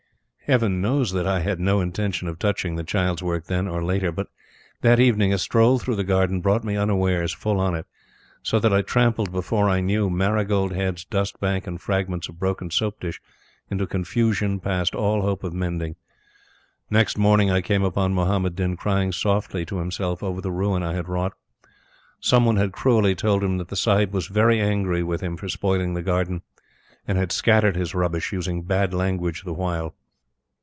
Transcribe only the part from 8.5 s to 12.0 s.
that I trampled, before I knew, marigold heads, dust bank, and